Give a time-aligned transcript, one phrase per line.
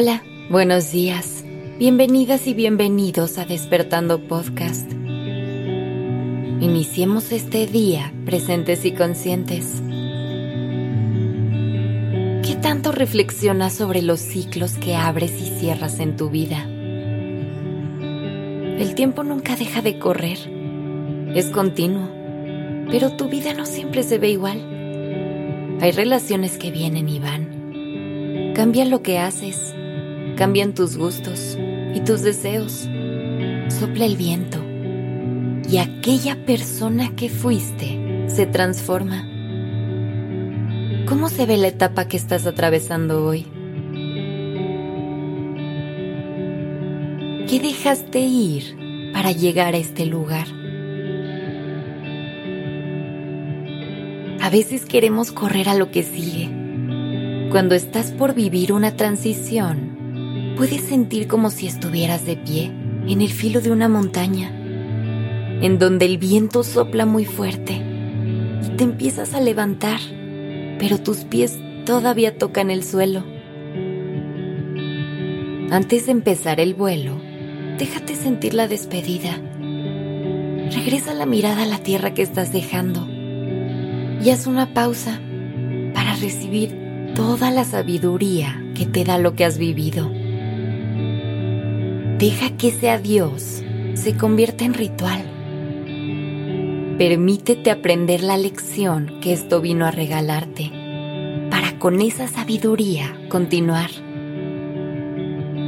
[0.00, 1.42] Hola, buenos días.
[1.76, 4.88] Bienvenidas y bienvenidos a Despertando Podcast.
[6.60, 9.82] Iniciemos este día presentes y conscientes.
[12.46, 16.62] ¿Qué tanto reflexionas sobre los ciclos que abres y cierras en tu vida?
[18.78, 20.38] El tiempo nunca deja de correr.
[21.34, 22.08] Es continuo,
[22.88, 24.60] pero tu vida no siempre se ve igual.
[25.80, 27.58] Hay relaciones que vienen y van
[28.58, 29.72] Cambia lo que haces,
[30.38, 31.58] cambian tus gustos
[31.96, 32.88] y tus deseos.
[33.68, 34.64] Sopla el viento
[35.68, 39.28] y aquella persona que fuiste se transforma.
[41.08, 43.46] ¿Cómo se ve la etapa que estás atravesando hoy?
[47.48, 50.46] ¿Qué dejaste ir para llegar a este lugar?
[54.40, 56.48] A veces queremos correr a lo que sigue
[57.50, 59.87] cuando estás por vivir una transición,
[60.58, 62.72] puedes sentir como si estuvieras de pie
[63.06, 64.50] en el filo de una montaña,
[65.62, 70.00] en donde el viento sopla muy fuerte y te empiezas a levantar,
[70.80, 73.22] pero tus pies todavía tocan el suelo.
[75.70, 77.20] Antes de empezar el vuelo,
[77.78, 79.40] déjate sentir la despedida.
[80.74, 85.20] Regresa la mirada a la tierra que estás dejando y haz una pausa
[85.94, 90.17] para recibir toda la sabiduría que te da lo que has vivido.
[92.18, 93.62] Deja que ese adiós
[93.94, 95.22] se convierta en ritual.
[96.98, 100.72] Permítete aprender la lección que esto vino a regalarte
[101.48, 103.90] para con esa sabiduría continuar.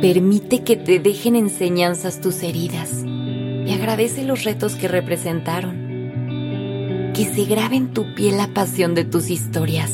[0.00, 7.12] Permite que te dejen enseñanzas tus heridas y agradece los retos que representaron.
[7.14, 9.92] Que se grabe en tu piel la pasión de tus historias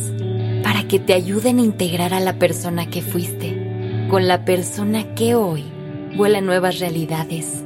[0.63, 5.35] para que te ayuden a integrar a la persona que fuiste con la persona que
[5.35, 5.65] hoy
[6.17, 7.65] vuela nuevas realidades.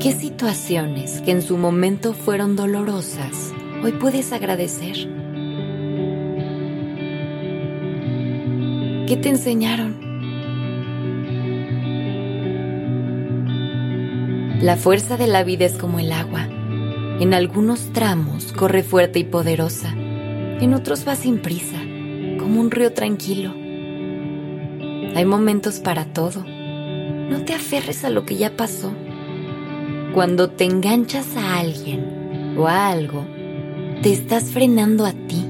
[0.00, 3.52] ¿Qué situaciones que en su momento fueron dolorosas
[3.84, 4.96] hoy puedes agradecer?
[9.06, 10.00] ¿Qué te enseñaron?
[14.60, 16.48] La fuerza de la vida es como el agua.
[17.20, 19.94] En algunos tramos corre fuerte y poderosa
[20.62, 21.78] en otros va sin prisa,
[22.38, 23.61] como un río tranquilo.
[25.14, 26.44] Hay momentos para todo.
[26.44, 28.92] No te aferres a lo que ya pasó.
[30.14, 33.26] Cuando te enganchas a alguien o a algo,
[34.02, 35.46] te estás frenando a ti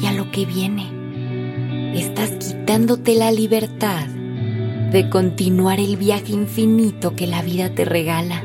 [0.00, 1.94] y a lo que viene.
[1.94, 8.42] Estás quitándote la libertad de continuar el viaje infinito que la vida te regala.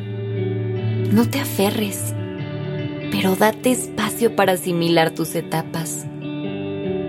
[1.11, 2.13] No te aferres
[3.11, 6.05] pero date espacio para asimilar tus etapas.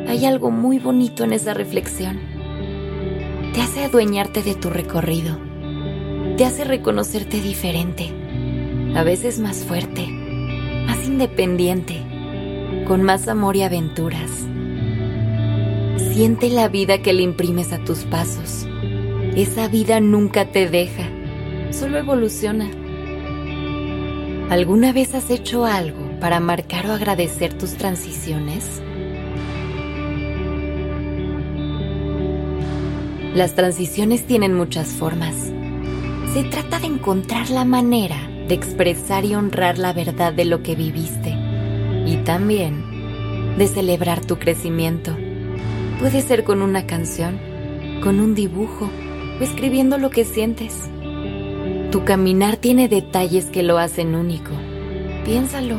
[0.08, 2.18] Hay algo muy bonito en esa reflexión.
[3.60, 5.36] Te hace adueñarte de tu recorrido.
[6.38, 8.10] Te hace reconocerte diferente,
[8.96, 10.06] a veces más fuerte,
[10.86, 11.96] más independiente,
[12.88, 14.30] con más amor y aventuras.
[16.14, 18.66] Siente la vida que le imprimes a tus pasos.
[19.36, 21.04] Esa vida nunca te deja,
[21.70, 22.70] solo evoluciona
[24.48, 28.80] ¿Alguna vez has hecho algo para marcar o agradecer tus transiciones?
[33.34, 35.36] Las transiciones tienen muchas formas.
[36.34, 38.16] Se trata de encontrar la manera
[38.48, 41.36] de expresar y honrar la verdad de lo que viviste
[42.04, 45.16] y también de celebrar tu crecimiento.
[46.00, 47.38] Puede ser con una canción,
[48.02, 48.90] con un dibujo
[49.38, 50.90] o escribiendo lo que sientes.
[51.92, 54.50] Tu caminar tiene detalles que lo hacen único.
[55.24, 55.76] Piénsalo.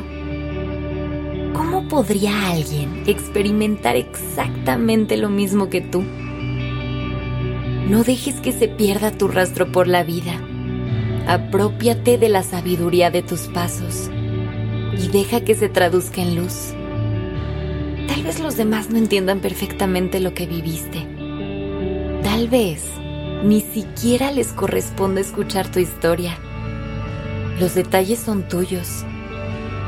[1.51, 6.05] ¿Cómo podría alguien experimentar exactamente lo mismo que tú?
[7.87, 10.33] No dejes que se pierda tu rastro por la vida.
[11.27, 14.09] Apropiate de la sabiduría de tus pasos
[14.97, 16.73] y deja que se traduzca en luz.
[18.07, 21.07] Tal vez los demás no entiendan perfectamente lo que viviste.
[22.23, 22.83] Tal vez
[23.43, 26.37] ni siquiera les corresponde escuchar tu historia.
[27.59, 29.03] Los detalles son tuyos,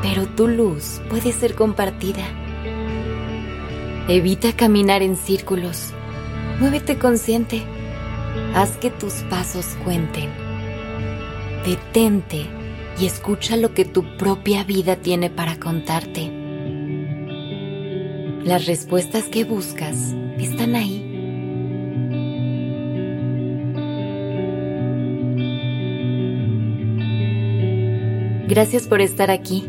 [0.02, 2.24] pero tu luz puede ser compartida.
[4.08, 5.92] Evita caminar en círculos.
[6.60, 7.62] Muévete consciente.
[8.54, 10.30] Haz que tus pasos cuenten.
[11.64, 12.46] Detente
[13.00, 16.30] y escucha lo que tu propia vida tiene para contarte.
[18.44, 21.14] Las respuestas que buscas están ahí
[28.46, 29.64] Gracias por estar aquí.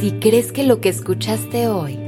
[0.00, 1.98] Si crees que lo que escuchaste hoy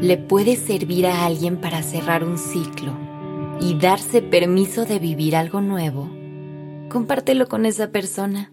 [0.00, 3.11] le puede servir a alguien para cerrar un ciclo
[3.60, 6.10] y darse permiso de vivir algo nuevo,
[6.88, 8.52] compártelo con esa persona.